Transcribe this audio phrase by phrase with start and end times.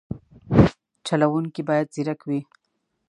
[1.07, 2.39] چلوونکی باید ځیرک وي.